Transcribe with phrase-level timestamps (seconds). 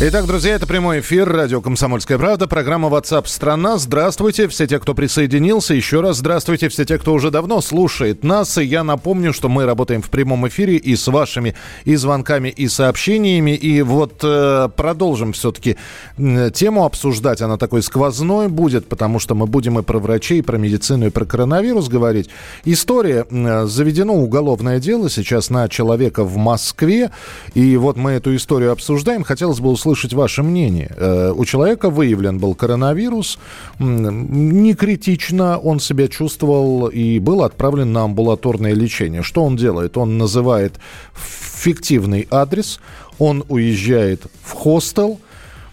[0.00, 4.94] Итак, друзья, это прямой эфир радио «Комсомольская правда», программа WhatsApp страна Здравствуйте, все те, кто
[4.94, 5.74] присоединился.
[5.74, 8.58] Еще раз здравствуйте, все те, кто уже давно слушает нас.
[8.58, 12.68] И я напомню, что мы работаем в прямом эфире и с вашими и звонками, и
[12.68, 13.56] сообщениями.
[13.56, 15.76] И вот э, продолжим все-таки
[16.16, 17.42] тему обсуждать.
[17.42, 21.10] Она такой сквозной будет, потому что мы будем и про врачей, и про медицину, и
[21.10, 22.30] про коронавирус говорить.
[22.64, 23.26] История.
[23.66, 27.10] Заведено уголовное дело сейчас на человека в Москве.
[27.54, 29.24] И вот мы эту историю обсуждаем.
[29.24, 30.90] Хотелось бы услышать услышать ваше мнение.
[30.96, 33.38] Э, у человека выявлен был коронавирус,
[33.78, 39.22] не критично он себя чувствовал и был отправлен на амбулаторное лечение.
[39.22, 39.96] Что он делает?
[39.96, 40.74] Он называет
[41.14, 42.80] фиктивный адрес,
[43.18, 45.18] он уезжает в хостел,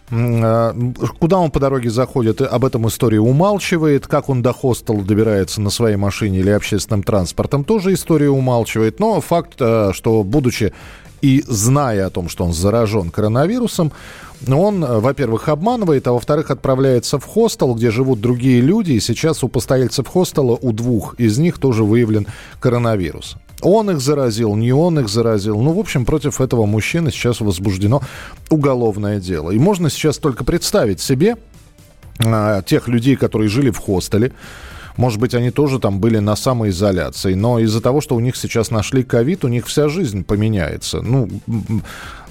[0.09, 0.73] э,
[1.20, 4.07] Куда он по дороге заходит, об этом история умалчивает.
[4.07, 8.99] Как он до хостела добирается на своей машине или общественным транспортом, тоже история умалчивает.
[8.99, 10.73] Но факт, э, что будучи
[11.26, 13.91] и зная о том, что он заражен коронавирусом,
[14.48, 19.43] он, э, во-первых, обманывает, а во-вторых, отправляется в хостел, где живут другие люди, и сейчас
[19.43, 22.27] у постояльцев хостела, у двух из них тоже выявлен
[22.59, 23.37] коронавирус.
[23.62, 25.59] Он их заразил, не он их заразил.
[25.59, 28.01] Ну, в общем, против этого мужчины сейчас возбуждено
[28.51, 29.49] уголовное дело.
[29.49, 31.37] И можно сейчас только представить себе
[32.20, 34.31] а, тех людей, которые жили в хостеле,
[34.98, 38.71] может быть, они тоже там были на самоизоляции, но из-за того, что у них сейчас
[38.71, 41.02] нашли ковид, у них вся жизнь поменяется.
[41.02, 41.29] Ну,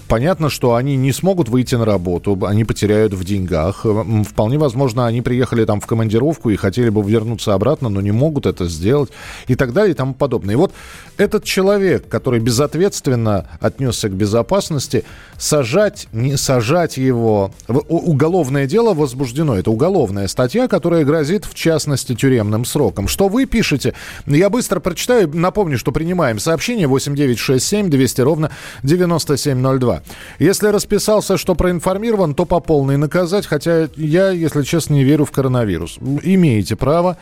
[0.09, 3.87] Понятно, что они не смогут выйти на работу, они потеряют в деньгах.
[4.29, 8.45] Вполне возможно, они приехали там в командировку и хотели бы вернуться обратно, но не могут
[8.45, 9.11] это сделать
[9.49, 10.55] и так далее и тому подобное.
[10.55, 10.73] И вот
[11.17, 15.05] этот человек, который безответственно отнесся к безопасности,
[15.45, 17.53] сажать, не сажать его...
[17.69, 19.57] Уголовное дело возбуждено.
[19.57, 23.09] Это уголовная статья, которая грозит, в частности, тюремным сроком.
[23.09, 23.95] Что вы пишете?
[24.27, 25.31] Я быстро прочитаю.
[25.35, 28.51] Напомню, что принимаем сообщение 8967 200 ровно
[28.83, 30.03] 9702.
[30.39, 35.31] Если расписался, что проинформирован, то по полной наказать, хотя я, если честно, не верю в
[35.31, 35.99] коронавирус.
[36.23, 37.19] Имеете право.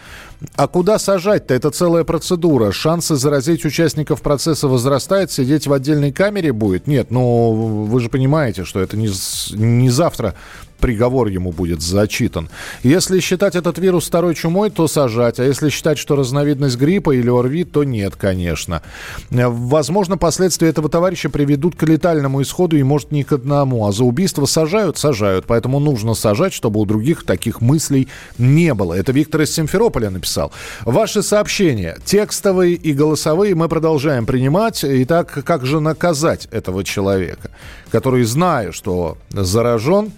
[0.56, 1.54] А куда сажать-то?
[1.54, 2.72] Это целая процедура.
[2.72, 6.86] Шансы заразить участников процесса возрастает, сидеть в отдельной камере будет?
[6.86, 9.10] Нет, ну вы же понимаете, что это не,
[9.56, 10.34] не завтра
[10.82, 12.50] приговор ему будет зачитан.
[12.82, 15.38] Если считать этот вирус второй чумой, то сажать.
[15.38, 18.82] А если считать, что разновидность гриппа или ОРВИ, то нет, конечно.
[19.30, 23.86] Возможно, последствия этого товарища приведут к летальному исходу и, может, не к одному.
[23.86, 24.98] А за убийство сажают?
[24.98, 25.46] Сажают.
[25.46, 28.94] Поэтому нужно сажать, чтобы у других таких мыслей не было.
[28.94, 30.52] Это Виктор из Симферополя написал.
[30.80, 34.84] Ваши сообщения, текстовые и голосовые, мы продолжаем принимать.
[34.84, 37.50] Итак, как же наказать этого человека,
[37.92, 40.10] который, зная, что заражен,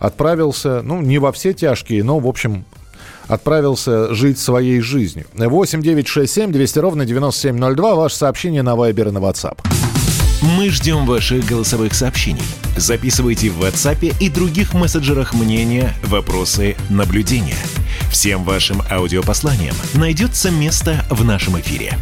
[0.00, 2.64] отправился, ну, не во все тяжкие, но, в общем,
[3.28, 5.26] отправился жить своей жизнью.
[5.34, 7.94] 8 9 6 7 200 ровно 9702.
[7.94, 9.58] Ваше сообщение на Viber и на WhatsApp.
[10.42, 12.42] Мы ждем ваших голосовых сообщений.
[12.76, 17.58] Записывайте в WhatsApp и других мессенджерах мнения, вопросы, наблюдения.
[18.10, 21.92] Всем вашим аудиопосланиям найдется место в нашем эфире.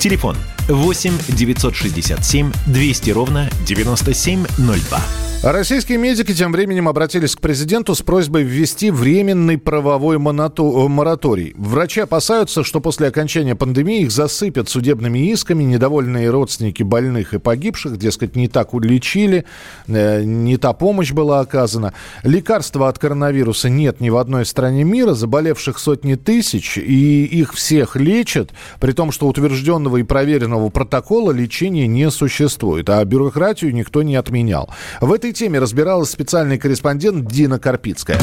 [0.00, 0.36] Телефон
[0.68, 5.25] 8 967 200 ровно 9702.
[5.42, 11.54] Российские медики тем временем обратились к президенту с просьбой ввести временный правовой монато- мораторий.
[11.56, 15.62] Врачи опасаются, что после окончания пандемии их засыпят судебными исками.
[15.62, 19.44] Недовольные родственники больных и погибших, дескать, не так улечили,
[19.86, 21.92] э, не та помощь была оказана.
[22.24, 27.94] Лекарства от коронавируса нет ни в одной стране мира, заболевших сотни тысяч, и их всех
[27.94, 34.16] лечат, при том, что утвержденного и проверенного протокола лечения не существует, а бюрократию никто не
[34.16, 34.70] отменял.
[35.00, 38.18] В этой теме разбиралась специальный корреспондент Дина Карпицкая.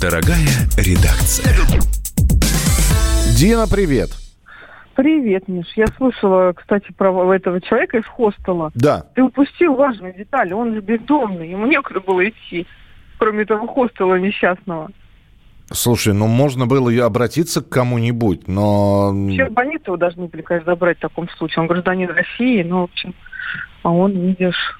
[0.00, 1.54] Дорогая редакция.
[3.36, 4.10] Дина, привет.
[4.94, 5.66] Привет, Миш.
[5.76, 8.72] Я слышала, кстати, про этого человека из хостела.
[8.74, 9.04] Да.
[9.14, 10.52] Ты упустил важную деталь.
[10.52, 11.48] Он же бездомный.
[11.50, 12.66] Ему некуда было идти,
[13.18, 14.90] кроме того хостела несчастного.
[15.70, 19.12] Слушай, ну можно было и обратиться к кому-нибудь, но...
[19.12, 21.62] Вообще в больницу его должны были, конечно, забрать в таком случае.
[21.62, 23.14] Он гражданин России, но, в общем,
[23.82, 24.77] а он, видишь,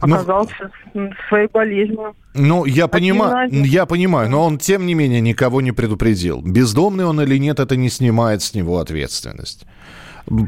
[0.00, 2.14] оказался ну, своей болезнью.
[2.34, 6.42] Ну, я понимаю, я понимаю, но он, тем не менее, никого не предупредил.
[6.42, 9.66] Бездомный он или нет, это не снимает с него ответственность.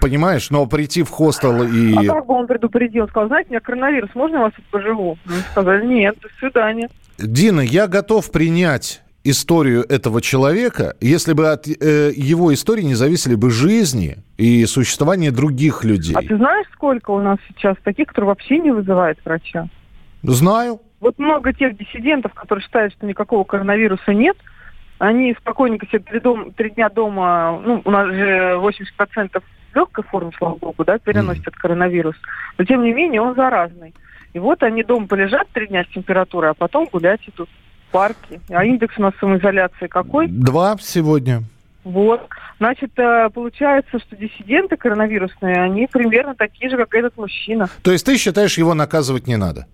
[0.00, 1.94] Понимаешь, но прийти в хостел и...
[1.94, 3.08] А как бы он предупредил?
[3.08, 5.18] Сказал, знаете, у меня коронавирус, можно я вас тут поживу?
[5.24, 6.88] Мы сказали, нет, до свидания.
[7.18, 13.34] Дина, я готов принять историю этого человека, если бы от э, его истории не зависели
[13.34, 16.14] бы жизни и существование других людей.
[16.16, 19.68] А ты знаешь, сколько у нас сейчас таких, которые вообще не вызывают врача?
[20.22, 20.80] Знаю.
[21.00, 24.36] Вот много тех диссидентов, которые считают, что никакого коронавируса нет,
[24.98, 29.42] они спокойненько себе три, дом, три дня дома, ну, у нас же 80%
[29.72, 31.58] в легкой форме, слава богу, да, переносит mm.
[31.58, 32.14] коронавирус.
[32.56, 33.94] Но тем не менее он заразный.
[34.32, 37.48] И вот они дома полежат три дня с температурой, а потом гулять идут
[37.92, 38.40] в парке.
[38.50, 40.26] А индекс у нас самоизоляции какой?
[40.28, 41.42] Два сегодня.
[41.84, 42.26] Вот.
[42.58, 47.68] Значит, э, получается, что диссиденты коронавирусные, они примерно такие же, как этот мужчина.
[47.82, 49.66] То есть ты считаешь, его наказывать не надо?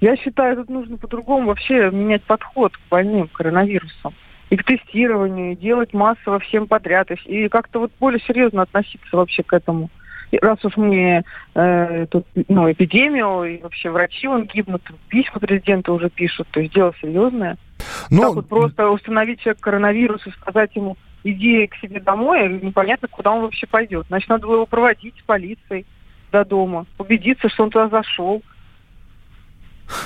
[0.00, 4.14] Я считаю, тут нужно по-другому вообще менять подход к больным коронавирусом.
[4.50, 7.10] И к тестированию, и делать массово всем подряд.
[7.26, 9.90] И как-то вот более серьезно относиться вообще к этому.
[10.40, 16.10] Раз уж мне э, тут, ну, эпидемию, и вообще врачи он гибнут, письма президента уже
[16.10, 17.56] пишут, то есть дело серьезное.
[18.10, 18.16] Но...
[18.16, 23.08] Ну, так вот просто установить человек коронавирус и сказать ему, иди к себе домой, непонятно,
[23.08, 24.06] куда он вообще пойдет.
[24.08, 25.86] Значит, надо было его проводить с полицией
[26.30, 28.42] до дома, убедиться, что он туда зашел.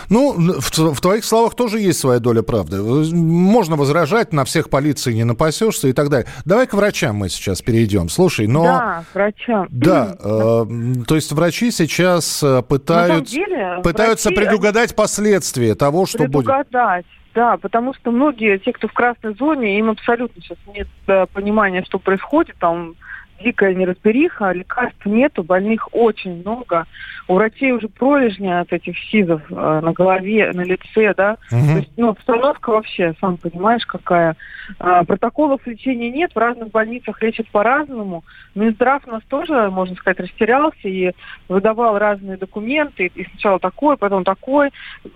[0.09, 2.83] Ну, в, в твоих словах тоже есть своя доля правды.
[2.83, 6.27] Можно возражать, на всех полиции не напасешься и так далее.
[6.45, 8.09] Давай к врачам мы сейчас перейдем.
[8.09, 8.65] Слушай, но...
[8.65, 9.67] Да, врачам.
[9.71, 10.65] Да, э,
[11.07, 16.67] то есть врачи сейчас э, пытают, деле, пытаются врачи, предугадать последствия того, что предугадать.
[16.67, 16.67] будет.
[16.67, 17.07] Предугадать.
[17.35, 21.85] Да, потому что многие, те, кто в красной зоне, им абсолютно сейчас нет э, понимания,
[21.85, 22.57] что происходит.
[22.59, 22.97] Там
[23.43, 26.87] дикая неразбериха, лекарств нету, больных очень много.
[27.27, 31.37] У врачей уже пролежни от этих сизов э, на голове, на лице, да.
[31.51, 31.67] Угу.
[31.67, 34.37] То есть, ну, обстановка вообще, сам понимаешь, какая.
[34.81, 38.25] Э, протоколов лечения нет, в разных больницах лечат по-разному.
[38.55, 41.13] Минздрав у нас тоже, можно сказать, растерялся и
[41.49, 43.11] выдавал разные документы.
[43.15, 44.71] И сначала такой, потом такой.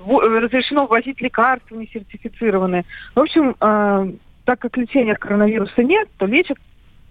[0.07, 2.85] Разрешено ввозить лекарства не сертифицированные.
[3.15, 4.13] В общем, э,
[4.45, 6.59] так как лечения от коронавируса нет, то лечат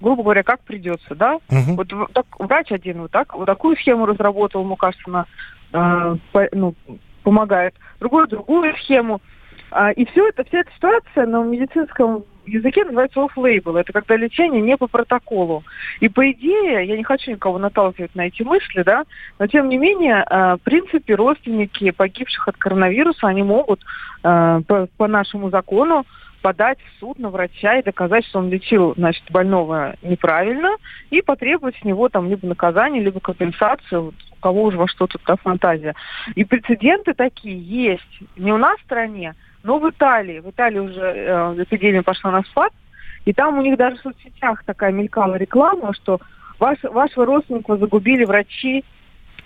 [0.02, 1.36] грубо говоря, как придется, да?
[1.36, 1.76] Угу.
[1.76, 5.26] Вот так, врач один вот так, вот такую схему разработал, ему кажется, она
[5.72, 6.76] э, по, ну,
[7.24, 7.76] помогает.
[8.00, 9.22] Другой другую схему.
[9.72, 13.80] А, и все это, вся эта ситуация на медицинском языке называется off-label.
[13.80, 15.64] Это когда лечение не по протоколу.
[16.00, 19.04] И по идее, я не хочу никого наталкивать на эти мысли, да,
[19.40, 23.82] но тем не менее, э, в принципе, родственники погибших от коронавируса, они могут
[24.24, 26.06] э, по, по нашему закону
[26.42, 30.76] подать в суд на врача и доказать, что он лечил, значит, больного неправильно,
[31.10, 35.08] и потребовать с него там либо наказание, либо компенсацию, вот, у кого уже во что
[35.08, 35.96] тут да, фантазия.
[36.36, 38.20] И прецеденты такие есть.
[38.36, 40.40] Не у нас в стране, но в Италии.
[40.40, 42.74] В Италии уже э, эпидемия пошла на спад,
[43.26, 46.20] и там у них даже в соцсетях такая мелькала реклама, что
[46.60, 48.84] ваш, вашего родственника загубили врачи,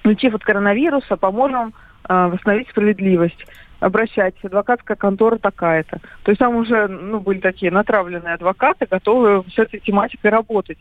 [0.04, 1.74] лечив от коронавируса, поможем
[2.08, 3.46] э, восстановить справедливость
[3.80, 6.00] обращайтесь, адвокатская контора такая-то.
[6.24, 10.78] То есть там уже ну, были такие натравленные адвокаты, готовы с этой тематикой работать.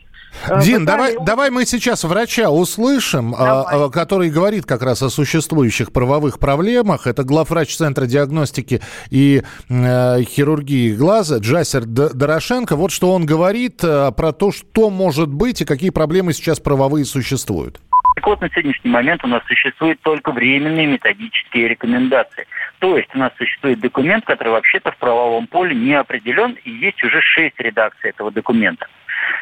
[0.47, 1.25] Э, Дин, давай, он...
[1.25, 7.07] давай мы сейчас врача услышим, а, а, который говорит как раз о существующих правовых проблемах.
[7.07, 12.75] Это главврач Центра диагностики и э, хирургии глаза Джасер Дорошенко.
[12.75, 17.05] Вот что он говорит э, про то, что может быть и какие проблемы сейчас правовые
[17.05, 17.79] существуют.
[18.25, 22.47] Так вот, на сегодняшний момент у нас существуют только временные методические рекомендации.
[22.79, 27.03] То есть у нас существует документ, который вообще-то в правовом поле не определен, и есть
[27.03, 28.87] уже шесть редакций этого документа.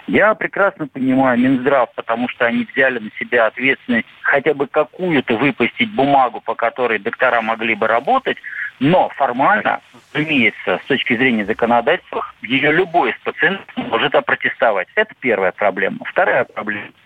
[0.07, 5.95] Я прекрасно понимаю Минздрав, потому что они взяли на себя ответственность хотя бы какую-то выпустить
[5.95, 8.35] бумагу, по которой доктора могли бы работать,
[8.81, 9.79] но формально,
[10.13, 14.89] разумеется, с точки зрения законодательства, ее любой из пациентов может опротестовать.
[14.95, 15.99] Это первая проблема.
[16.03, 16.89] Вторая проблема–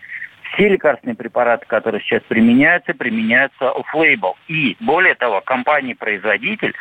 [0.54, 4.34] все лекарственные препараты, которые сейчас применяются, применяются off-label.
[4.48, 6.74] И более того, компании-производитель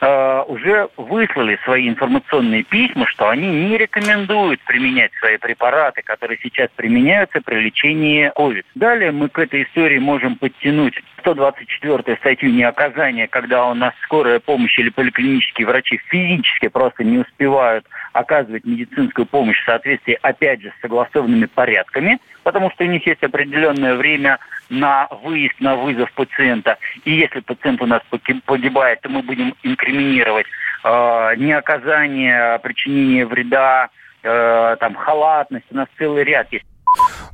[0.00, 6.68] э, уже выслали свои информационные письма, что они не рекомендуют применять свои препараты, которые сейчас
[6.74, 8.64] применяются при лечении COVID.
[8.74, 14.78] Далее мы к этой истории можем подтянуть 124 статью неоказания, когда у нас скорая помощь
[14.78, 20.82] или поликлинические врачи физически просто не успевают оказывать медицинскую помощь в соответствии, опять же, с
[20.82, 24.38] согласованными порядками, потому что у них есть определенное время
[24.70, 26.78] на выезд, на вызов пациента.
[27.04, 28.02] И если пациент у нас
[28.46, 30.46] погибает, то мы будем инкриминировать
[30.84, 30.88] э,
[31.36, 33.90] неоказание, причинение вреда,
[34.22, 35.66] э, там, халатность.
[35.70, 36.64] У нас целый ряд есть.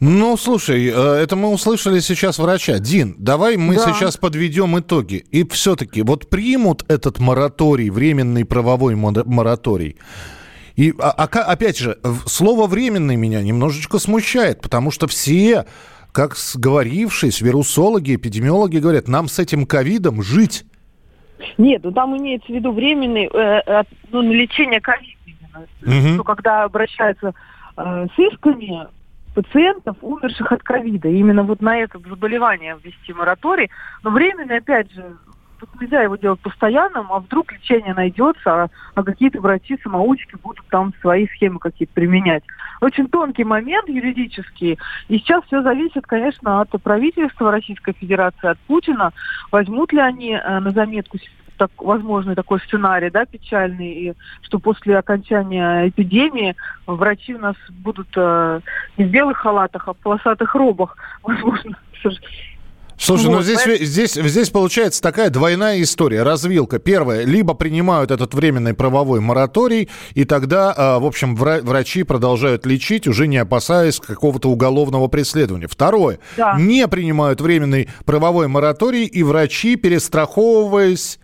[0.00, 2.78] Ну, слушай, э, это мы услышали сейчас врача.
[2.78, 3.92] Дин, давай мы да.
[3.92, 5.24] сейчас подведем итоги.
[5.30, 9.96] И все-таки вот примут этот мораторий, временный правовой мораторий.
[10.78, 15.66] И а, а, опять же, слово «временный» меня немножечко смущает, потому что все,
[16.12, 20.64] как сговорившись, вирусологи, эпидемиологи говорят, нам с этим ковидом жить.
[21.58, 23.82] Нет, ну там имеется в виду временный, э,
[24.12, 25.18] ну, на лечение ковида.
[25.84, 26.22] Угу.
[26.22, 27.34] когда обращаются
[27.76, 28.86] э, с исками
[29.34, 31.08] пациентов, умерших от ковида.
[31.08, 33.68] Именно вот на это заболевание ввести мораторий.
[34.04, 35.16] Но временный, опять же,
[35.80, 41.26] нельзя его делать постоянным, а вдруг лечение найдется, а, а какие-то врачи-самоучки будут там свои
[41.28, 42.44] схемы какие-то применять.
[42.80, 44.78] Очень тонкий момент юридический.
[45.08, 49.12] И сейчас все зависит, конечно, от правительства Российской Федерации, от Путина.
[49.50, 51.18] Возьмут ли они э, на заметку
[51.58, 58.08] так, возможный такой сценарий, да, печальный, и что после окончания эпидемии врачи у нас будут
[58.16, 58.60] э,
[58.96, 61.76] не в белых халатах, а в полосатых робах, возможно,
[62.98, 63.86] Слушай, ну вот, ну здесь, поэтому...
[63.86, 66.78] здесь, здесь получается такая двойная история, развилка.
[66.80, 73.06] Первое, либо принимают этот временный правовой мораторий, и тогда, а, в общем, врачи продолжают лечить,
[73.06, 75.68] уже не опасаясь какого-то уголовного преследования.
[75.68, 76.56] Второе, да.
[76.58, 81.20] не принимают временный правовой мораторий, и врачи, перестраховываясь,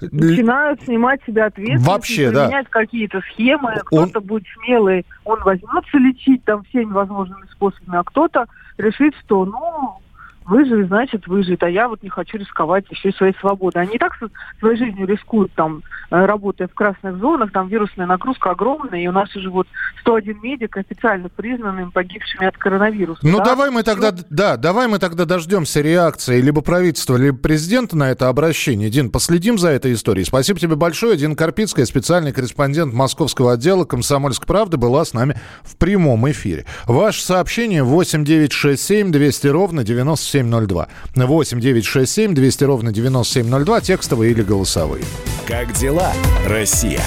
[0.00, 2.70] начинают снимать себя ответственность, Вообще, применять да.
[2.70, 3.74] какие-то схемы.
[3.84, 4.26] Кто-то он...
[4.26, 8.46] будет смелый, он возьмется лечить там всеми возможными способами, а кто-то
[8.78, 10.01] решит, что, ну,
[10.44, 13.82] выживет, значит выживет, а я вот не хочу рисковать еще и своей свободой.
[13.82, 14.12] Они и так
[14.58, 19.12] своей жизнью рискуют, там, э, работая в красных зонах, там вирусная нагрузка огромная, и у
[19.12, 19.66] нас уже вот
[20.00, 23.20] 101 медик официально признанным погибшими от коронавируса.
[23.26, 23.44] Ну да?
[23.44, 28.28] давай мы тогда, да, давай мы тогда дождемся реакции либо правительства, либо президента на это
[28.28, 28.90] обращение.
[28.90, 30.24] Дин, последим за этой историей.
[30.24, 31.16] Спасибо тебе большое.
[31.16, 36.66] Дин Карпицкая, специальный корреспондент московского отдела «Комсомольской правды», была с нами в прямом эфире.
[36.86, 40.88] Ваше сообщение 8967 200 ровно 97 9702.
[41.14, 43.80] 8 967 200 ровно 9702.
[43.80, 45.04] Текстовые или голосовые.
[45.46, 46.12] Как дела,
[46.46, 47.02] Россия?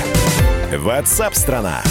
[0.77, 1.81] Ватсап-страна!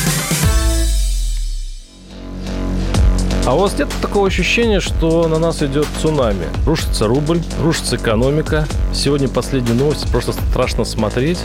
[3.46, 6.46] А у вас нет такого ощущения, что на нас идет цунами?
[6.64, 8.66] Рушится рубль, рушится экономика.
[8.94, 11.38] Сегодня последние новости, просто страшно смотреть.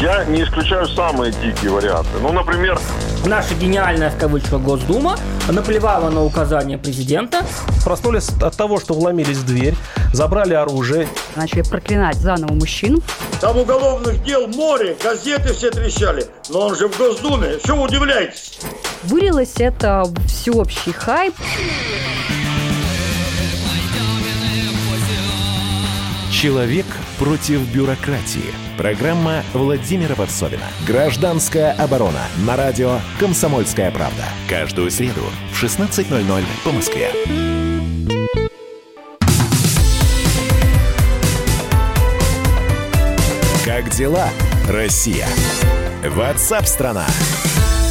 [0.00, 2.10] Я не исключаю самые дикие варианты.
[2.22, 2.78] Ну, например...
[3.26, 5.16] Наша гениальная, в кавычках, Госдума
[5.48, 7.44] наплевала на указания президента.
[7.84, 9.74] Проснулись от того, что вломились в дверь,
[10.12, 11.06] забрали оружие.
[11.36, 13.02] Начали проклинать заново мужчин.
[13.40, 16.26] Там уголовных дел море, газеты все трещали.
[16.48, 18.58] Но он же в Госдуме, что вы удивляетесь?
[19.04, 21.34] Вылилось это всеобщий хайп.
[26.32, 26.86] Человек
[27.18, 28.69] против бюрократии.
[28.80, 30.64] Программа Владимира Варсовина.
[30.86, 32.22] Гражданская оборона.
[32.46, 34.24] На радио «Комсомольская правда».
[34.48, 35.20] Каждую среду
[35.52, 37.10] в 16.00 по Москве.
[43.66, 44.30] Как дела,
[44.66, 45.26] Россия?
[46.02, 47.04] Ватсап-страна!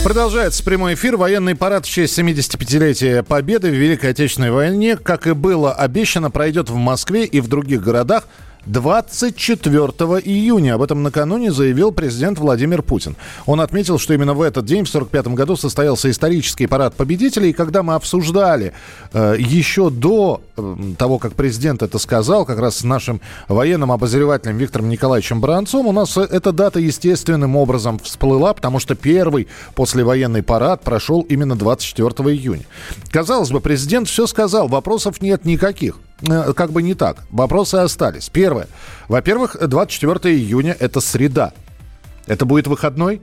[0.03, 1.17] Продолжается прямой эфир.
[1.17, 6.71] Военный парад в честь 75-летия Победы в Великой Отечественной войне, как и было обещано, пройдет
[6.71, 8.23] в Москве и в других городах
[8.65, 9.85] 24
[10.23, 10.75] июня.
[10.75, 13.15] Об этом накануне заявил президент Владимир Путин.
[13.45, 17.49] Он отметил, что именно в этот день, в 1945 году, состоялся исторический парад победителей.
[17.49, 18.73] И когда мы обсуждали
[19.13, 24.57] э, еще до э, того, как президент это сказал, как раз с нашим военным обозревателем
[24.57, 30.81] Виктором Николаевичем Бранцом, у нас эта дата естественным образом всплыла, потому что первый послевоенный парад
[30.81, 32.65] прошел именно 24 июня.
[33.11, 35.97] Казалось бы, президент все сказал, вопросов нет никаких.
[36.21, 37.23] Э, как бы не так.
[37.29, 38.29] Вопросы остались.
[38.29, 38.67] Первое.
[39.07, 41.53] Во-первых, 24 июня– это среда.
[42.27, 43.21] Это будет выходной?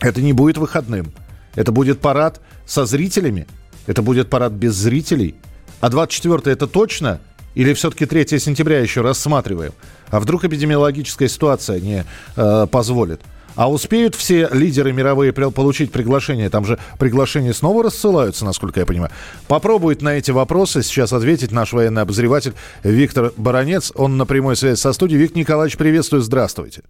[0.00, 1.12] Это не будет выходным.
[1.54, 3.46] Это будет парад со зрителями?
[3.86, 5.34] Это будет парад без зрителей?
[5.80, 7.20] А 24 это точно?
[7.54, 9.72] Или все-таки 3 сентября еще рассматриваем?
[10.10, 12.04] А вдруг эпидемиологическая ситуация не
[12.36, 13.20] э, позволит?
[13.58, 16.48] А успеют все лидеры мировые получить приглашение?
[16.48, 19.10] Там же приглашения снова рассылаются, насколько я понимаю.
[19.48, 22.52] Попробует на эти вопросы сейчас ответить наш военный обозреватель
[22.84, 23.92] Виктор Баранец.
[23.96, 25.20] Он на прямой связи со студией.
[25.20, 26.82] Виктор Николаевич, приветствую, здравствуйте.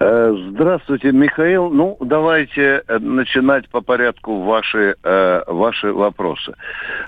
[0.00, 1.68] Э, здравствуйте, Михаил.
[1.68, 6.54] Ну, давайте э, начинать по порядку ваши, э, ваши вопросы.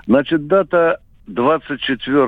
[0.05, 0.99] Значит, дата
[1.33, 2.27] 24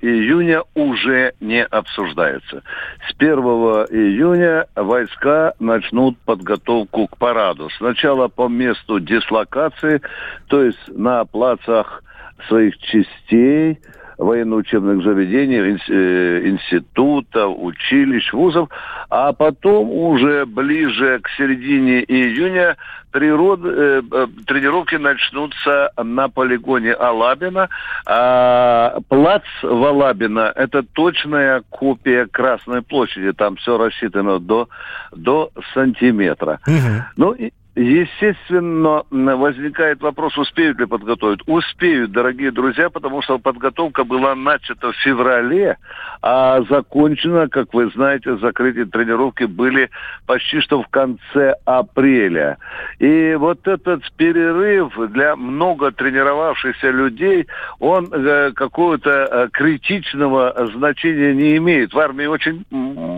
[0.00, 2.62] июня уже не обсуждается.
[3.08, 7.68] С 1 июня войска начнут подготовку к параду.
[7.78, 10.00] Сначала по месту дислокации,
[10.48, 12.02] то есть на плацах
[12.48, 13.78] своих частей,
[14.18, 18.68] военно-учебных заведений, э, институтов, училищ, вузов,
[19.08, 22.76] а потом уже ближе к середине июня
[23.12, 27.68] природ, э, э, тренировки начнутся на полигоне Алабина.
[28.06, 33.32] А плац в Алабино– это точная копия Красной площади.
[33.32, 34.68] Там все рассчитано до,
[35.12, 36.60] до сантиметра.
[36.66, 37.04] Угу.
[37.16, 41.40] Ну и естественно, возникает вопрос, успеют ли подготовить.
[41.46, 45.76] Успеют, дорогие друзья, потому что подготовка была начата в феврале,
[46.20, 49.90] а закончена, как вы знаете, закрытие тренировки были
[50.26, 52.58] почти что в конце апреля.
[52.98, 57.46] И вот этот перерыв для много тренировавшихся людей,
[57.78, 61.94] он э, какого-то э, критичного значения не имеет.
[61.94, 62.64] В армии очень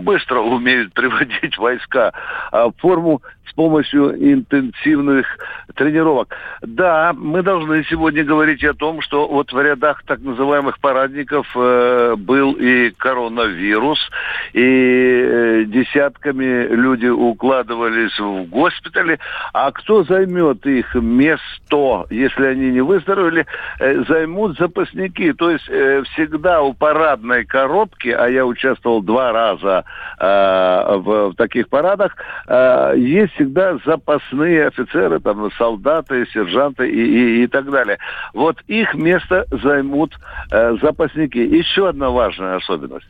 [0.03, 2.13] быстро умеют приводить войска
[2.51, 5.27] э, в форму с помощью интенсивных
[5.75, 6.35] тренировок.
[6.61, 12.15] Да, мы должны сегодня говорить о том, что вот в рядах так называемых парадников э,
[12.17, 13.99] был и коронавирус,
[14.53, 19.19] и э, десятками люди укладывались в госпитале.
[19.53, 23.45] А кто займет их место, если они не выздоровели,
[23.79, 25.33] э, займут запасники.
[25.33, 29.83] То есть э, всегда у парадной коробки, а я участвовал два раза
[30.19, 32.15] э, в, в таких парадах,
[32.47, 37.97] э, есть всегда запасные офицеры, там, солдаты, сержанты и, и, и так далее.
[38.33, 40.13] Вот их место займут
[40.51, 41.37] э, запасники.
[41.37, 43.07] Еще одна важная особенность.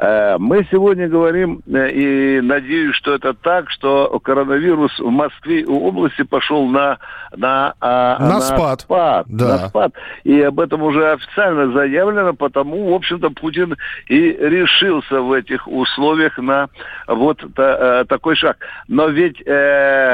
[0.00, 5.64] Э, мы сегодня говорим, э, и надеюсь, что это так, что коронавирус в Москве и
[5.66, 6.98] области пошел на,
[7.36, 8.80] на, а, на, на спад.
[8.80, 9.46] спад да.
[9.46, 9.92] На спад.
[10.24, 13.76] И об этом уже официально заявлено, потому, в общем-то, Путин
[14.08, 16.68] и решился в этих условиях на
[17.06, 18.56] вот та, э, такой шаг.
[18.88, 19.63] Но ведь э,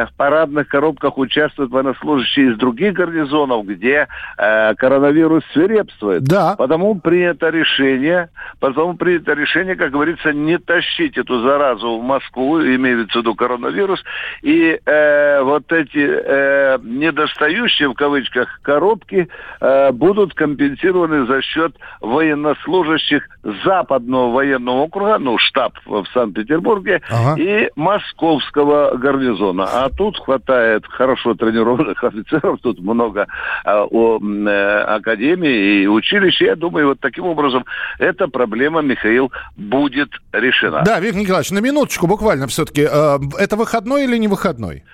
[0.06, 6.24] в парадных коробках участвуют военнослужащие из других гарнизонов, где э, коронавирус свирепствует.
[6.24, 6.54] Да.
[6.56, 8.28] Потому принято решение,
[8.58, 14.02] потому принято решение, как говорится, не тащить эту заразу в Москву, имеется в виду коронавирус,
[14.42, 19.28] и э, вот эти э, недостающие в кавычках коробки
[19.60, 23.28] э, будут компенсированы за счет военнослужащих
[23.64, 27.40] западного военного округа, ну штаб в Санкт-Петербурге ага.
[27.40, 29.39] и московского гарнизона.
[29.40, 33.26] А тут хватает хорошо тренированных офицеров, тут много
[33.64, 36.40] э, о, э, академии и училищ.
[36.40, 37.64] Я думаю, вот таким образом
[37.98, 40.82] эта проблема, Михаил, будет решена.
[40.84, 42.82] Да, Виктор Николаевич, на минуточку буквально все-таки.
[42.82, 44.84] Э, это выходной или не выходной?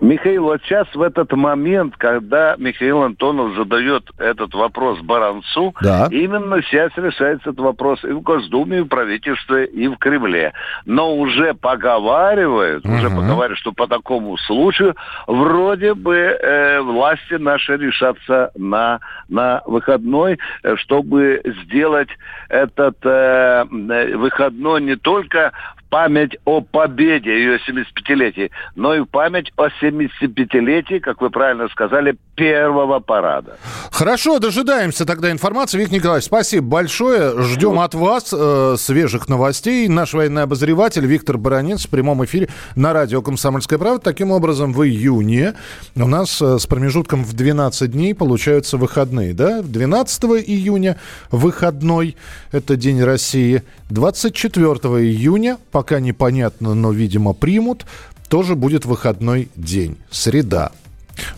[0.00, 6.08] Михаил, вот сейчас в этот момент, когда Михаил Антонов задает этот вопрос Баранцу, да.
[6.10, 10.52] именно сейчас решается этот вопрос и в Госдуме, и в правительстве, и в Кремле.
[10.84, 12.94] Но уже поговаривают, угу.
[12.94, 14.94] уже поговаривают, что по такому случаю
[15.26, 22.08] вроде бы э, власти наши решатся на, на выходной, э, чтобы сделать
[22.48, 25.52] этот э, э выходной не только
[25.94, 32.98] память о победе, ее 75-летии, но и память о 75-летии, как вы правильно сказали, первого
[32.98, 33.58] парада.
[33.92, 35.78] Хорошо, дожидаемся тогда информации.
[35.78, 37.40] Виктор Николаевич, спасибо большое.
[37.44, 39.86] Ждем от вас э, свежих новостей.
[39.86, 44.02] Наш военный обозреватель Виктор Баранец в прямом эфире на радио «Комсомольская правда».
[44.02, 45.54] Таким образом, в июне
[45.94, 49.32] у нас э, с промежутком в 12 дней получаются выходные.
[49.32, 49.62] Да?
[49.62, 50.98] 12 июня
[51.30, 52.16] выходной,
[52.50, 53.62] это День России.
[53.90, 54.70] 24
[55.04, 57.84] июня, пока непонятно, но, видимо, примут,
[58.30, 60.72] тоже будет выходной день, среда.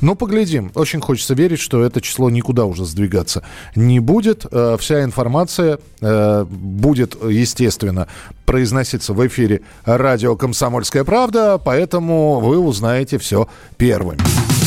[0.00, 0.70] Ну, поглядим.
[0.76, 3.42] Очень хочется верить, что это число никуда уже сдвигаться
[3.74, 4.46] не будет.
[4.48, 8.06] Э, вся информация э, будет, естественно,
[8.44, 14.20] произноситься в эфире радио «Комсомольская правда», поэтому вы узнаете все первыми.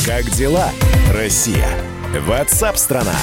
[0.04, 0.68] Как дела,
[1.10, 1.70] Россия?
[2.26, 3.16] Ватсап-страна!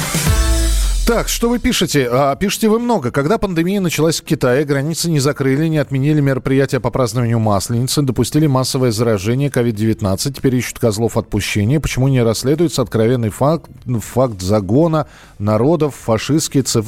[1.08, 2.10] Так, что вы пишете?
[2.12, 3.12] А, пишете вы много.
[3.12, 8.46] Когда пандемия началась в Китае, границы не закрыли, не отменили мероприятия по празднованию Масленицы, допустили
[8.46, 11.80] массовое заражение COVID-19, теперь ищут козлов отпущения.
[11.80, 15.08] Почему не расследуется откровенный факт, факт загона
[15.40, 16.88] народов, фашистский циф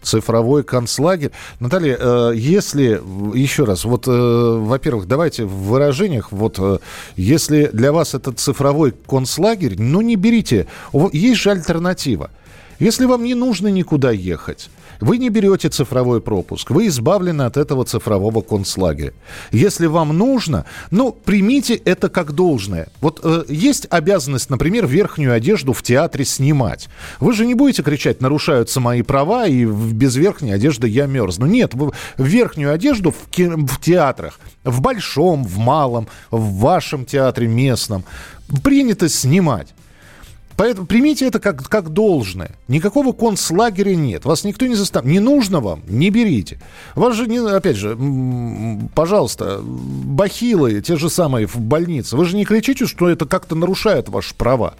[0.00, 1.32] цифровой концлагерь.
[1.58, 3.02] Наталья, э, если,
[3.34, 6.78] еще раз, вот, э, во-первых, давайте в выражениях, вот, э,
[7.16, 10.68] если для вас это цифровой концлагерь, ну, не берите.
[11.12, 12.30] Есть же альтернатива.
[12.78, 17.84] Если вам не нужно никуда ехать, вы не берете цифровой пропуск, вы избавлены от этого
[17.84, 19.12] цифрового концлагеря.
[19.52, 22.88] Если вам нужно, ну, примите это как должное.
[23.00, 26.88] Вот э, есть обязанность, например, верхнюю одежду в театре снимать.
[27.20, 31.46] Вы же не будете кричать, нарушаются мои права, и без верхней одежды я мерзну.
[31.46, 37.46] Нет, вы верхнюю одежду в, ки- в театрах, в большом, в малом, в вашем театре
[37.46, 38.04] местном,
[38.62, 39.75] принято снимать.
[40.56, 42.52] Поэтому примите это как, как должное.
[42.66, 44.24] Никакого концлагеря нет.
[44.24, 45.06] Вас никто не заставит.
[45.06, 46.58] Не нужно вам, не берите.
[46.94, 47.96] Вас же, не, опять же,
[48.94, 52.16] пожалуйста, бахилы, те же самые в больнице.
[52.16, 54.74] Вы же не кричите, что это как-то нарушает ваши права.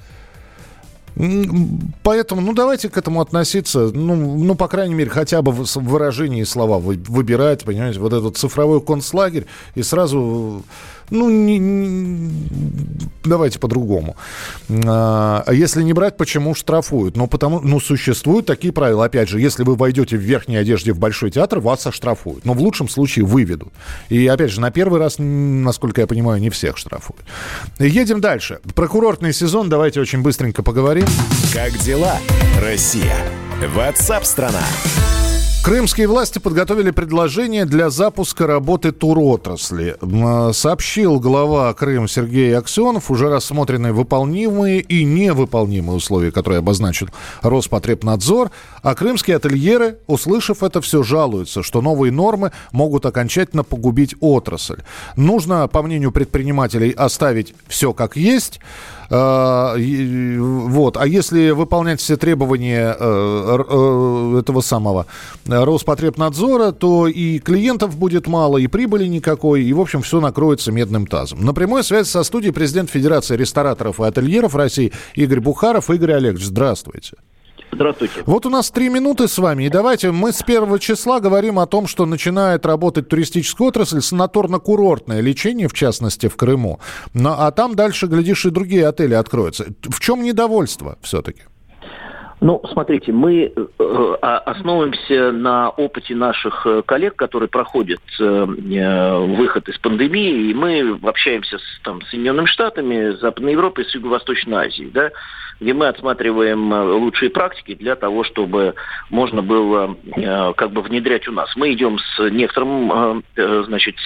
[2.02, 6.44] Поэтому, ну, давайте к этому относиться, ну, ну по крайней мере, хотя бы в выражении
[6.44, 10.62] слова выбирать, понимаете, вот этот цифровой концлагерь и сразу
[11.10, 12.30] ну, не, не,
[13.24, 14.16] давайте по-другому.
[14.68, 17.16] А, если не брать, почему штрафуют?
[17.16, 19.04] Ну, потому, ну, существуют такие правила.
[19.04, 22.44] Опять же, если вы войдете в верхней одежде в большой театр, вас оштрафуют.
[22.44, 23.72] Но в лучшем случае выведут.
[24.08, 27.24] И, опять же, на первый раз, насколько я понимаю, не всех штрафуют.
[27.78, 28.60] Едем дальше.
[28.74, 31.06] Про курортный сезон давайте очень быстренько поговорим.
[31.52, 32.16] Как дела,
[32.60, 33.16] Россия?
[33.74, 34.62] Ватсап-страна!
[35.66, 39.96] Крымские власти подготовили предложение для запуска работы туротрасли.
[40.52, 47.08] Сообщил глава Крым Сергей Аксенов уже рассмотрены выполнимые и невыполнимые условия, которые обозначил
[47.42, 48.52] Роспотребнадзор.
[48.84, 54.84] А крымские ательеры, услышав это, все жалуются, что новые нормы могут окончательно погубить отрасль.
[55.16, 58.60] Нужно, по мнению предпринимателей, оставить все как есть.
[59.10, 60.96] А, вот.
[60.96, 65.06] А если выполнять все требования э, э, этого самого
[65.46, 71.06] Роспотребнадзора, то и клиентов будет мало, и прибыли никакой, и, в общем, все накроется медным
[71.06, 71.44] тазом.
[71.44, 75.90] На прямой связи со студией президент Федерации рестораторов и ательеров России Игорь Бухаров.
[75.90, 77.16] Игорь Олегович, здравствуйте.
[77.72, 78.22] Здравствуйте.
[78.26, 79.64] Вот у нас три минуты с вами.
[79.64, 85.20] И давайте мы с первого числа говорим о том, что начинает работать туристическая отрасль, санаторно-курортное
[85.20, 86.80] лечение, в частности, в Крыму.
[87.12, 89.66] Но, а там дальше, глядишь, и другие отели откроются.
[89.82, 91.42] В чем недовольство все-таки?
[92.46, 99.68] Ну, смотрите, мы э, а, основываемся на опыте наших э, коллег, которые проходят э, выход
[99.68, 105.10] из пандемии, и мы общаемся с там, Соединенными Штатами, Западной Европой, с Юго-Восточной Азией, да,
[105.58, 108.76] где мы отсматриваем лучшие практики для того, чтобы
[109.10, 109.96] можно было
[110.56, 111.50] как бы внедрять у нас.
[111.56, 113.96] Мы идем с некоторым, значит,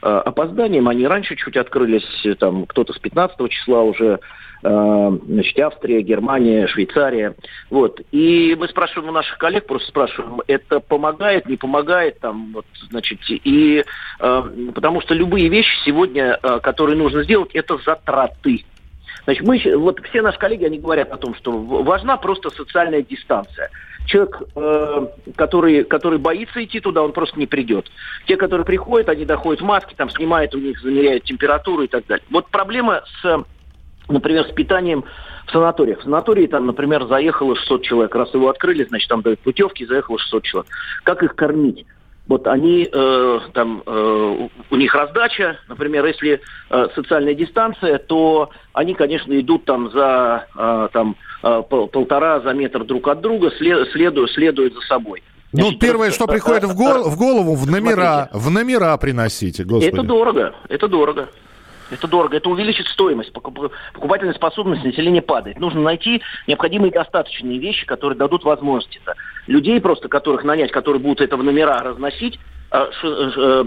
[0.00, 2.08] опозданием, они раньше чуть открылись,
[2.40, 4.18] там кто-то с 15 числа уже
[4.62, 7.34] значит, Австрия, Германия, Швейцария.
[7.70, 8.00] Вот.
[8.12, 13.18] И мы спрашиваем у наших коллег, просто спрашиваем, это помогает, не помогает, там, вот, значит,
[13.28, 13.84] и
[14.20, 14.42] э,
[14.74, 18.64] потому что любые вещи сегодня, э, которые нужно сделать, это затраты.
[19.24, 23.70] Значит, мы, вот все наши коллеги, они говорят о том, что важна просто социальная дистанция.
[24.06, 27.90] Человек, э, который, который боится идти туда, он просто не придет.
[28.26, 32.06] Те, которые приходят, они доходят в маске, там снимают у них, замеряют температуру и так
[32.06, 32.24] далее.
[32.30, 33.44] Вот проблема с
[34.08, 35.04] например, с питанием
[35.46, 36.00] в санаториях.
[36.00, 38.14] В санатории там, например, заехало 600 человек.
[38.14, 40.70] Раз его открыли, значит, там дают путевки, заехало 600 человек.
[41.04, 41.86] Как их кормить?
[42.28, 48.94] Вот они, э, там, э, у них раздача, например, если э, социальная дистанция, то они,
[48.94, 54.30] конечно, идут там за э, там, э, полтора за метр друг от друга, след, следуют,
[54.30, 55.22] следуют за собой.
[55.52, 59.92] Ну, Значит, первое, что приходит в, гол, в голову, в номера, в номера приносите, господи.
[59.92, 61.28] Это дорого, это дорого.
[61.92, 65.60] Это дорого, это увеличит стоимость, покупательная способность населения падает.
[65.60, 69.14] Нужно найти необходимые достаточные вещи, которые дадут возможность это.
[69.46, 72.38] Людей просто, которых нанять, которые будут это в номера разносить,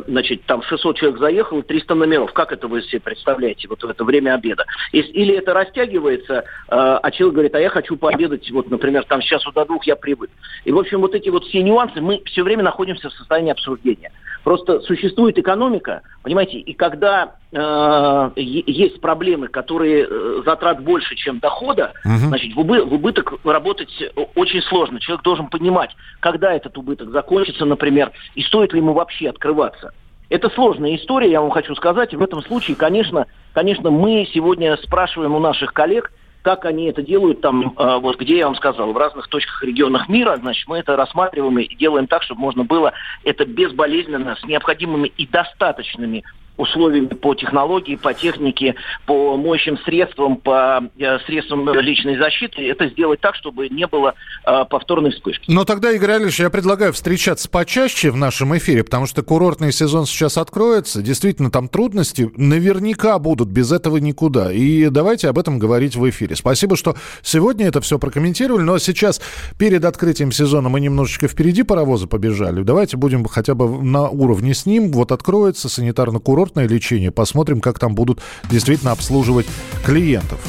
[0.07, 2.33] значит, там 600 человек заехало, 300 номеров.
[2.33, 4.65] Как это вы себе представляете вот в это время обеда?
[4.91, 9.43] Или это растягивается, а, а человек говорит, а я хочу пообедать, вот, например, там сейчас
[9.53, 10.29] до двух я привык.
[10.63, 14.11] И, в общем, вот эти вот все нюансы мы все время находимся в состоянии обсуждения.
[14.43, 21.93] Просто существует экономика, понимаете, и когда э, есть проблемы, которые э, затрат больше, чем дохода,
[22.05, 22.27] угу.
[22.27, 23.89] значит, в, убы, в убыток работать
[24.35, 24.99] очень сложно.
[24.99, 25.89] Человек должен понимать,
[26.19, 29.93] когда этот убыток закончится, например, и стоит ли ему вообще открываться.
[30.29, 32.13] Это сложная история, я вам хочу сказать.
[32.13, 37.41] В этом случае, конечно, конечно, мы сегодня спрашиваем у наших коллег, как они это делают
[37.41, 40.95] там, э, вот где я вам сказал, в разных точках регионах мира, значит, мы это
[40.95, 46.23] рассматриваем и делаем так, чтобы можно было это безболезненно, с необходимыми и достаточными
[46.57, 53.19] условиями по технологии, по технике, по моющим средствам, по э, средствам личной защиты, это сделать
[53.21, 54.13] так, чтобы не было
[54.45, 55.45] э, повторной вспышки.
[55.51, 60.05] Но тогда, Игорь Алексеевич, я предлагаю встречаться почаще в нашем эфире, потому что курортный сезон
[60.05, 61.01] сейчас откроется.
[61.01, 64.51] Действительно, там трудности наверняка будут, без этого никуда.
[64.51, 66.35] И давайте об этом говорить в эфире.
[66.35, 68.63] Спасибо, что сегодня это все прокомментировали.
[68.63, 69.21] Но сейчас,
[69.57, 72.63] перед открытием сезона, мы немножечко впереди паровоза побежали.
[72.63, 74.91] Давайте будем хотя бы на уровне с ним.
[74.91, 77.11] Вот откроется санитарно-курортный курортное лечение.
[77.11, 79.47] Посмотрим, как там будут действительно обслуживать
[79.83, 80.39] клиентов.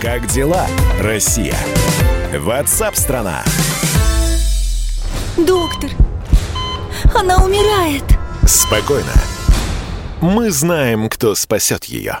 [0.00, 0.66] Как дела,
[1.00, 1.56] Россия?
[2.38, 3.42] Ватсап-страна!
[5.38, 5.90] Доктор,
[7.14, 8.04] она умирает.
[8.46, 9.12] Спокойно.
[10.20, 12.20] Мы знаем, кто спасет ее.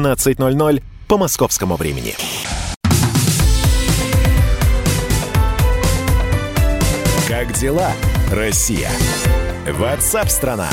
[0.01, 2.15] 17.00 по московскому времени.
[7.27, 7.91] Как дела,
[8.31, 8.89] Россия?
[9.67, 10.69] Ватсап-страна!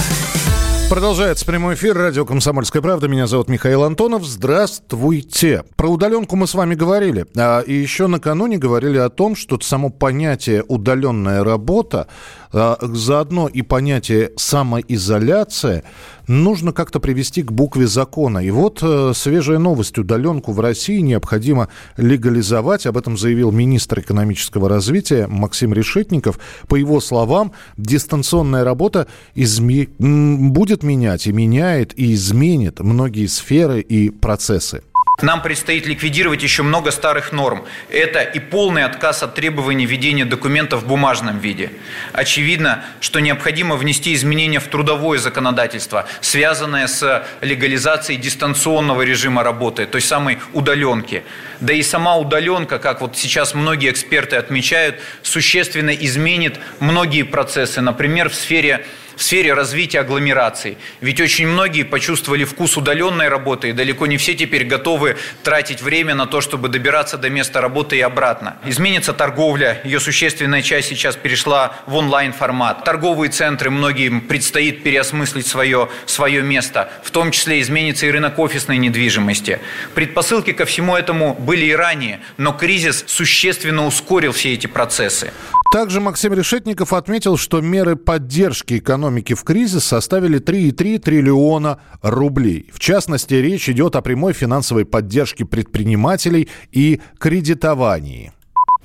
[0.88, 3.08] Продолжается прямой эфир радио «Комсомольская правда».
[3.08, 4.24] Меня зовут Михаил Антонов.
[4.24, 5.62] Здравствуйте.
[5.76, 7.26] Про удаленку мы с вами говорили.
[7.36, 12.08] А, и еще накануне говорили о том, что само понятие «удаленная работа»,
[12.52, 15.84] заодно и понятие «самоизоляция»
[16.28, 18.38] нужно как-то привести к букве закона.
[18.38, 19.98] И вот э, свежая новость.
[19.98, 22.86] Удаленку в России необходимо легализовать.
[22.86, 26.38] Об этом заявил министр экономического развития Максим Решетников.
[26.68, 29.88] По его словам, дистанционная работа изме...
[29.98, 34.82] будет менять и меняет и изменит многие сферы и процессы.
[35.20, 37.64] Нам предстоит ликвидировать еще много старых норм.
[37.90, 41.72] Это и полный отказ от требований ведения документов в бумажном виде.
[42.12, 50.02] Очевидно, что необходимо внести изменения в трудовое законодательство, связанное с легализацией дистанционного режима работы, той
[50.02, 51.24] самой удаленки.
[51.58, 58.28] Да и сама удаленка, как вот сейчас многие эксперты отмечают, существенно изменит многие процессы, например,
[58.28, 58.86] в сфере
[59.18, 60.78] в сфере развития агломераций.
[61.00, 66.14] Ведь очень многие почувствовали вкус удаленной работы, и далеко не все теперь готовы тратить время
[66.14, 68.58] на то, чтобы добираться до места работы и обратно.
[68.64, 72.84] Изменится торговля, ее существенная часть сейчас перешла в онлайн-формат.
[72.84, 78.78] Торговые центры многим предстоит переосмыслить свое, свое место, в том числе изменится и рынок офисной
[78.78, 79.58] недвижимости.
[79.96, 85.32] Предпосылки ко всему этому были и ранее, но кризис существенно ускорил все эти процессы.
[85.70, 92.70] Также Максим Решетников отметил, что меры поддержки экономики в кризис составили 3,3 триллиона рублей.
[92.72, 98.32] В частности, речь идет о прямой финансовой поддержке предпринимателей и кредитовании.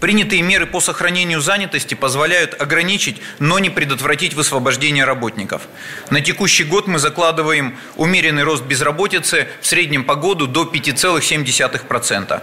[0.02, 5.62] Принятые меры по сохранению занятости позволяют ограничить, но не предотвратить высвобождение работников.
[6.10, 12.42] На текущий год мы закладываем умеренный рост безработицы в среднем по году до 5,7%.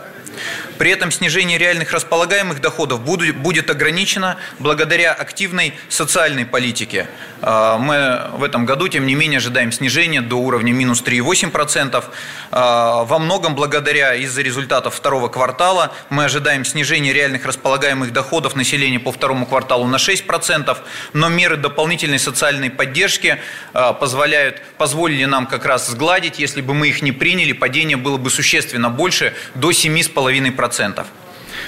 [0.79, 7.07] При этом снижение реальных располагаемых доходов будет ограничено благодаря активной социальной политике.
[7.43, 12.05] А, мы в этом году, тем не менее, ожидаем снижения до уровня минус 3,8%.
[12.51, 18.99] А, во многом благодаря из-за результатов второго квартала мы ожидаем снижения реальных располагаемых доходов населения
[18.99, 20.79] по второму кварталу на 6%,
[21.13, 23.39] но меры дополнительной социальной поддержки
[23.73, 28.17] а, позволяют, позволили нам как раз сгладить, если бы мы их не приняли, падение было
[28.17, 30.20] бы существенно больше, до 7,5%.
[30.29, 31.05] 10%.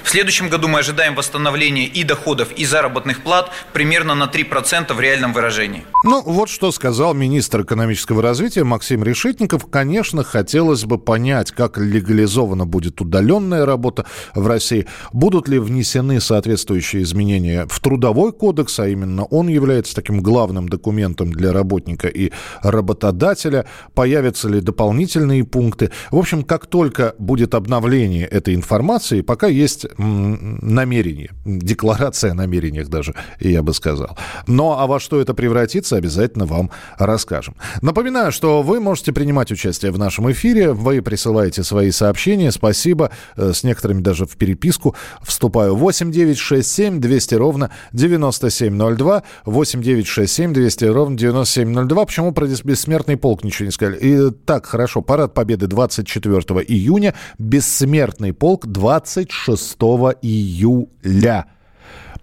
[0.04, 5.00] В следующем году мы ожидаем восстановления и доходов, и заработных плат примерно на 3% в
[5.00, 5.84] реальном выражении.
[6.04, 9.66] Ну, вот что сказал министр экономического развития Максим Решетников.
[9.70, 14.86] Конечно, хотелось бы понять, как легализована будет удаленная работа в России.
[15.12, 21.32] Будут ли внесены соответствующие изменения в трудовой кодекс, а именно он является таким главным документом
[21.32, 23.66] для работника и работодателя.
[23.94, 25.90] Появятся ли дополнительные пункты.
[26.10, 33.14] В общем, как только будет обновление этой информации, пока есть намерение, декларация о намерениях даже,
[33.40, 34.16] я бы сказал.
[34.46, 37.54] Но а во что это превратится, обязательно вам расскажем.
[37.80, 43.52] Напоминаю, что вы можете принимать участие в нашем эфире, вы присылаете свои сообщения, спасибо, э,
[43.52, 45.76] с некоторыми даже в переписку вступаю.
[45.76, 52.04] 8 9 6 7 200 ровно 9702, 8 9 6 7 200 ровно 9702.
[52.04, 53.98] Почему про бессмертный полк ничего не сказали?
[53.98, 59.76] И так, хорошо, парад победы 24 июня, бессмертный полк 26
[60.22, 61.46] июля.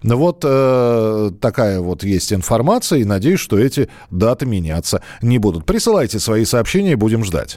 [0.02, 5.66] Ну вот э, такая вот есть информация, и надеюсь, что эти даты меняться не будут.
[5.66, 7.54] Присылайте свои сообщения, будем ждать.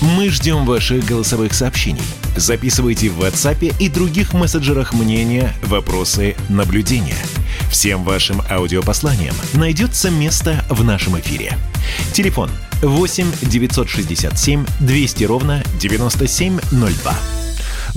[0.00, 2.02] Мы ждем ваших голосовых сообщений.
[2.36, 7.18] Записывайте в WhatsApp и других мессенджерах мнения, вопросы, наблюдения.
[7.70, 11.58] Всем вашим аудиопосланиям найдется место в нашем эфире.
[12.12, 12.48] Телефон
[12.82, 17.47] 8 967 200 ровно 9702.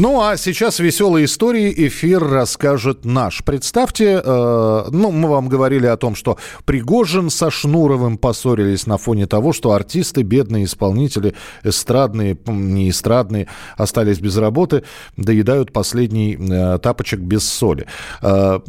[0.02, 3.44] Ну, а сейчас веселые истории эфир расскажет наш.
[3.44, 9.28] Представьте, э, ну, мы вам говорили о том, что Пригожин со Шнуровым поссорились на фоне
[9.28, 14.82] того, что артисты, бедные исполнители, эстрадные, не эстрадные, остались без работы,
[15.18, 17.86] доедают последний э, тапочек без соли.
[18.24, 18.60] Э,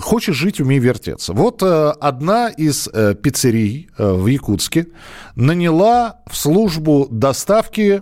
[0.00, 1.34] хочешь жить, умей вертеться.
[1.34, 4.86] Вот э, одна из э, пиццерий э, в Якутске
[5.36, 8.00] наняла в службу доставки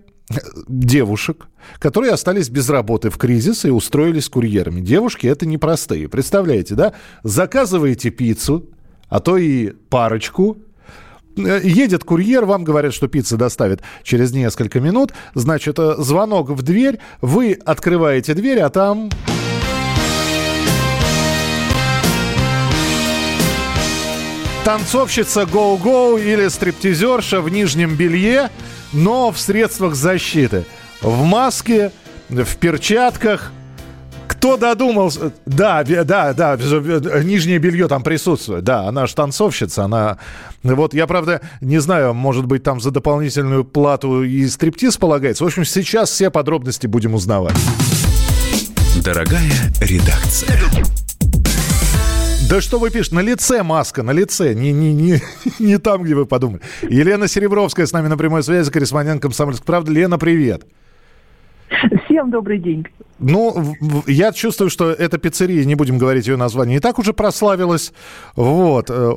[0.67, 1.47] девушек,
[1.79, 4.81] которые остались без работы в кризис и устроились курьерами.
[4.81, 6.09] Девушки это непростые.
[6.09, 6.95] Представляете, да?
[7.23, 8.69] Заказываете пиццу,
[9.09, 10.59] а то и парочку,
[11.37, 15.13] Э, едет курьер, вам говорят, что пицца доставит через несколько минут.
[15.35, 19.11] Значит, э, звонок в дверь, вы открываете дверь, а там...
[24.65, 28.51] Танцовщица гоу-гоу или стриптизерша в нижнем белье,
[28.93, 30.65] но в средствах защиты.
[31.01, 31.93] В маске,
[32.29, 33.53] в перчатках,
[34.27, 35.33] кто додумался?
[35.45, 36.57] Да, да, да,
[37.23, 38.65] нижнее белье там присутствует.
[38.65, 40.19] Да, она же танцовщица, она...
[40.63, 45.45] Вот я, правда, не знаю, может быть, там за дополнительную плату и стриптиз полагается.
[45.45, 47.57] В общем, сейчас все подробности будем узнавать.
[49.03, 50.59] Дорогая редакция.
[52.49, 53.17] Да что вы пишете?
[53.17, 54.55] На лице маска, на лице.
[54.55, 55.21] Не, не, не,
[55.59, 56.61] не там, где вы подумали.
[56.83, 59.93] Елена Серебровская с нами на прямой связи, корреспондент «Комсомольской правды».
[59.93, 60.65] Лена, привет.
[62.05, 62.87] Всем добрый день.
[63.19, 63.75] Ну,
[64.07, 67.93] я чувствую, что эта пиццерия, не будем говорить ее название, и так уже прославилась.
[68.37, 68.91] Вот.
[68.91, 69.13] Э,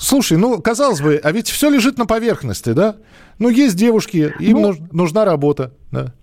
[0.00, 2.96] слушай, ну, казалось бы, а ведь все лежит на поверхности, да?
[3.40, 6.14] Ну, есть девушки, им ну, нужна работа, да?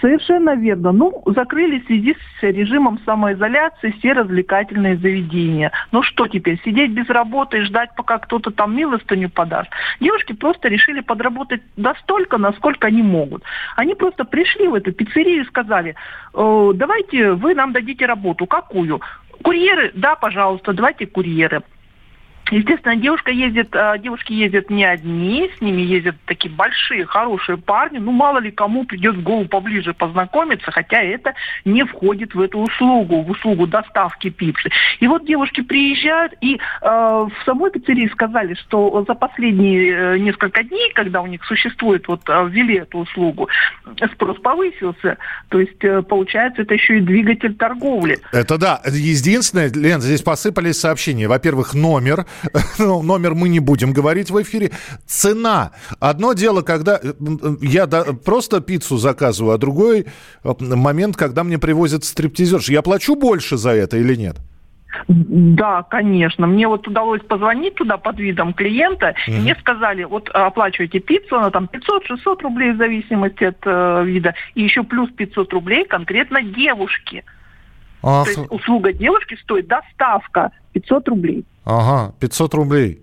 [0.00, 0.92] Совершенно верно.
[0.92, 5.72] Ну, закрыли в связи с режимом самоизоляции все развлекательные заведения.
[5.90, 9.68] Ну что теперь, сидеть без работы и ждать, пока кто-то там милостыню подаст?
[9.98, 13.42] Девушки просто решили подработать настолько, насколько они могут.
[13.74, 15.96] Они просто пришли в эту пиццерию и сказали,
[16.34, 18.46] э, давайте вы нам дадите работу.
[18.46, 19.00] Какую?
[19.42, 19.90] Курьеры?
[19.94, 21.62] Да, пожалуйста, давайте курьеры.
[22.50, 27.98] Естественно, девушка ездит, а, девушки ездят не одни, с ними ездят такие большие, хорошие парни.
[27.98, 31.34] Ну, мало ли кому придет в голову поближе познакомиться, хотя это
[31.64, 34.70] не входит в эту услугу, в услугу доставки пиццы.
[34.98, 40.64] И вот девушки приезжают, и э, в самой пиццерии сказали, что за последние э, несколько
[40.64, 43.48] дней, когда у них существует, вот э, ввели эту услугу,
[44.12, 45.18] спрос повысился.
[45.48, 48.18] То есть, э, получается, это еще и двигатель торговли.
[48.32, 48.80] Это да.
[48.86, 51.28] Единственное, Лен, здесь посыпались сообщения.
[51.28, 52.26] Во-первых, номер
[52.78, 54.70] ну, номер мы не будем говорить в эфире.
[55.06, 55.72] Цена.
[55.98, 57.12] Одно дело, когда э,
[57.60, 60.06] я просто пиццу заказываю, а другой
[60.44, 62.68] э, момент, когда мне привозят стриптизерш.
[62.68, 64.36] Я плачу больше за это или нет?
[65.08, 66.46] Да, конечно.
[66.46, 69.14] Мне вот удалось позвонить туда под видом клиента.
[69.28, 69.32] Mm-hmm.
[69.32, 74.34] И мне сказали, вот оплачивайте пиццу, она там 500-600 рублей в зависимости от э, вида.
[74.54, 77.24] И еще плюс 500 рублей конкретно девушке.
[78.02, 78.24] Ах.
[78.24, 81.44] То есть услуга девушки стоит доставка 500 рублей.
[81.64, 83.02] Ага, 500 рублей.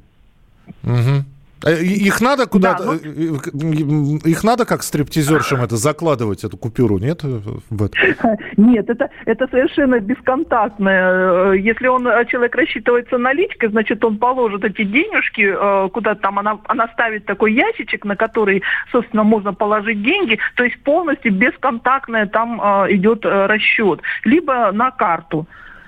[0.84, 1.25] Угу.
[1.65, 4.17] Их надо куда-то, да, ну...
[4.17, 7.23] их надо как стриптизершам это закладывать, эту купюру, нет?
[8.58, 11.53] Нет, это, это совершенно бесконтактное.
[11.53, 17.25] Если он, человек рассчитывается наличкой, значит, он положит эти денежки, куда-то там она, она ставит
[17.25, 22.60] такой ящичек, на который, собственно, можно положить деньги, то есть полностью бесконтактное там
[22.91, 24.01] идет расчет.
[24.23, 25.47] Либо на карту.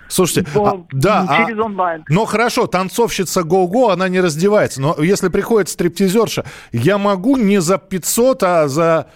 [0.10, 2.04] Слушайте, По, а, да, а через а, онлайн.
[2.10, 4.82] Но хорошо, танцовщица го-го, она не раздевается.
[4.82, 9.08] Но если приходит стриптизерша, я могу не за 500, а за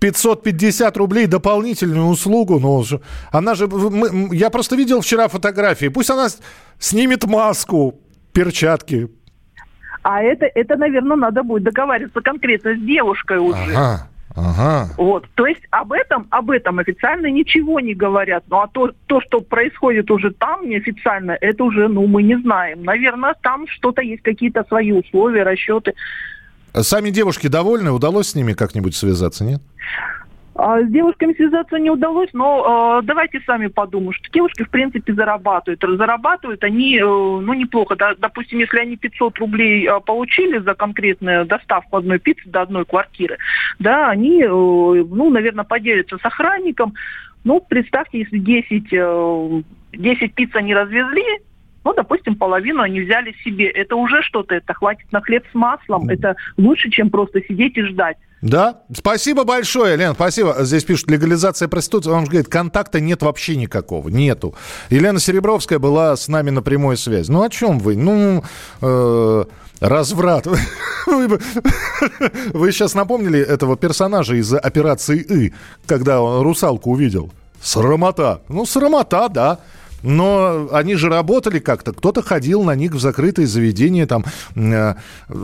[0.00, 2.82] 550 рублей дополнительную услугу, но
[3.30, 6.28] она же, мы, я просто видел вчера фотографии, пусть она
[6.78, 8.00] снимет маску,
[8.32, 9.08] перчатки.
[10.02, 13.72] А это, это, наверное, надо будет договариваться конкретно с девушкой уже.
[13.76, 14.08] Ага.
[14.34, 14.88] Ага.
[14.96, 15.26] Вот.
[15.34, 18.44] То есть об этом, об этом официально ничего не говорят.
[18.48, 22.82] Ну а то, то, что происходит уже там неофициально, это уже, ну, мы не знаем.
[22.84, 25.94] Наверное, там что-то есть, какие-то свои условия, расчеты.
[26.74, 27.90] Сами девушки довольны?
[27.90, 29.60] Удалось с ними как-нибудь связаться, нет?
[30.54, 35.14] А с девушками связаться не удалось, но э, давайте сами подумаем, что девушки, в принципе,
[35.14, 35.82] зарабатывают.
[35.82, 37.96] Зарабатывают они, э, ну, неплохо.
[37.96, 42.84] Да, допустим, если они 500 рублей э, получили за конкретную доставку одной пиццы до одной
[42.84, 43.38] квартиры,
[43.78, 46.92] да, они, э, ну, наверное, поделятся с охранником.
[47.44, 49.62] Ну, представьте, если 10, э,
[49.92, 51.24] 10 пиц они развезли,
[51.82, 53.68] ну, допустим, половину они взяли себе.
[53.68, 56.10] Это уже что-то, это хватит на хлеб с маслом.
[56.10, 58.18] Это лучше, чем просто сидеть и ждать.
[58.42, 60.56] Да, спасибо большое, Лен, спасибо.
[60.60, 62.10] Здесь пишут, легализация проституции.
[62.10, 64.54] Он же говорит, контакта нет вообще никакого, нету.
[64.90, 67.30] Елена Серебровская была с нами на прямой связи.
[67.30, 67.94] Ну, о чем вы?
[67.94, 68.42] Ну,
[68.80, 69.44] э,
[69.78, 70.48] разврат.
[71.06, 75.52] Вы сейчас напомнили этого персонажа из операции «И»,
[75.86, 77.30] когда он русалку увидел?
[77.62, 78.42] Срамота.
[78.48, 79.60] Ну, срамота, да.
[80.02, 81.92] Но они же работали как-то.
[81.92, 84.94] Кто-то ходил на них в закрытые заведения там э,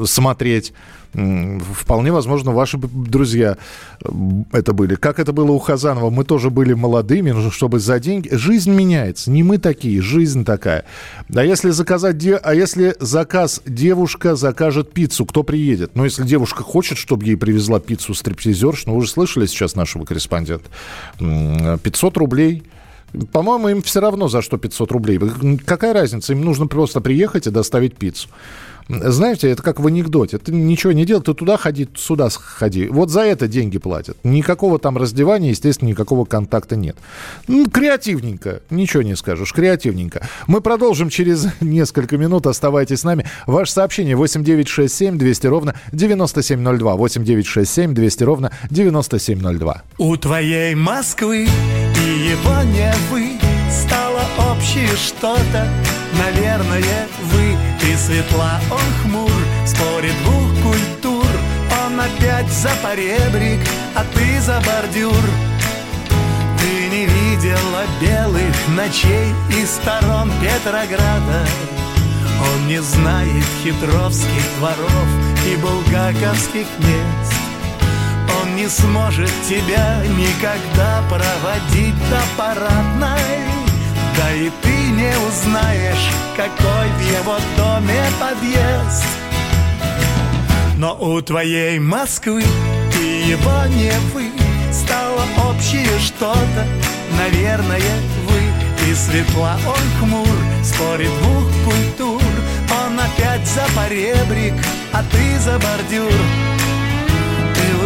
[0.05, 0.73] смотреть.
[1.15, 3.57] Вполне возможно, ваши друзья
[4.05, 4.09] э,
[4.53, 4.95] это были.
[4.95, 6.11] Как это было у Хазанова?
[6.11, 8.29] Мы тоже были молодыми, чтобы за деньги...
[8.31, 9.31] Жизнь меняется.
[9.31, 10.85] Не мы такие, жизнь такая.
[11.35, 12.19] А если заказать...
[12.19, 12.37] Де...
[12.37, 15.93] А если заказ девушка закажет пиццу, кто приедет?
[15.95, 20.05] Ну, если девушка хочет, чтобы ей привезла пиццу стриптизерш, ну, вы же слышали сейчас нашего
[20.05, 20.69] корреспондента.
[21.19, 22.65] 500 рублей
[23.33, 25.21] по-моему, им все равно за что 500 рублей.
[25.65, 26.33] Какая разница?
[26.33, 28.29] Им нужно просто приехать и доставить пиццу.
[28.89, 30.39] Знаете, это как в анекдоте.
[30.39, 32.89] Ты ничего не делал, ты туда ходи, сюда ходи.
[32.89, 34.17] Вот за это деньги платят.
[34.25, 36.97] Никакого там раздевания, естественно, никакого контакта нет.
[37.49, 40.27] Ну, креативненько, ничего не скажешь, креативненько.
[40.47, 42.47] Мы продолжим через несколько минут.
[42.47, 43.27] Оставайтесь с нами.
[43.47, 46.97] Ваше сообщение 8967 200 ровно 9702.
[46.97, 49.83] 8967 200 ровно 9702.
[49.99, 51.47] У твоей Москвы
[52.09, 53.39] и его не вы
[53.71, 55.69] стало общее что-то.
[56.19, 57.57] Наверное, вы
[57.87, 59.31] и светла, он хмур
[59.67, 61.27] Спорит двух культур
[61.85, 63.61] Он опять за поребрик,
[63.95, 65.25] а ты за бордюр.
[66.59, 71.47] Ты не видела белых ночей И сторон Петрограда.
[72.41, 75.09] Он не знает хитровских дворов
[75.47, 77.38] И булгаковских мест
[78.59, 83.47] не сможет тебя никогда проводить до парадной
[84.17, 89.05] Да и ты не узнаешь, какой в его доме подъезд.
[90.77, 92.43] Но у твоей Москвы
[93.01, 94.33] и его не вы
[94.73, 96.67] Стало общее что-то,
[97.17, 97.81] наверное,
[98.27, 102.23] вы И светла он хмур, спорит двух культур.
[102.85, 104.55] Он опять за поребрик,
[104.93, 106.11] а ты за бордюр.
[106.11, 106.58] Ты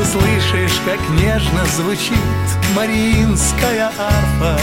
[0.03, 2.17] услышишь, как нежно звучит
[2.75, 4.59] Мариинская арфа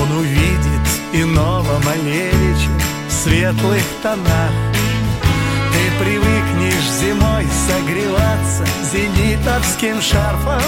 [0.00, 2.70] Он увидит иного Малевича
[3.08, 4.52] в светлых тонах.
[5.72, 10.62] Ты привыкнешь зимой согреваться зенитовским шарфом.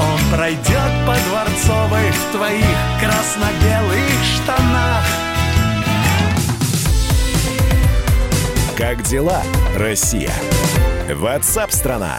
[0.00, 5.04] Он пройдет по Дворцовой в твоих красно-белых штанах.
[8.76, 9.42] Как дела,
[9.76, 10.32] Россия?
[11.14, 12.18] Ватсап-страна!